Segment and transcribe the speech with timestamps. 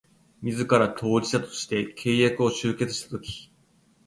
[0.41, 3.51] 自ら当事者として契約を締結したとき